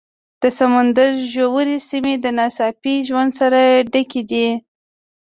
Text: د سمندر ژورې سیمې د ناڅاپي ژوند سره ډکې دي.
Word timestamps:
د 0.41 0.43
سمندر 0.59 1.09
ژورې 1.33 1.77
سیمې 1.89 2.15
د 2.23 2.25
ناڅاپي 2.37 2.95
ژوند 3.07 3.31
سره 3.39 3.59
ډکې 3.93 4.21
دي. 4.31 4.47